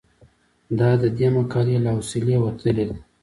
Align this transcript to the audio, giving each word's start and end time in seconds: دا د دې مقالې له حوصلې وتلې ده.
دا 0.79 0.89
د 1.01 1.03
دې 1.17 1.27
مقالې 1.37 1.77
له 1.83 1.89
حوصلې 1.95 2.35
وتلې 2.39 2.83
ده. 2.89 2.95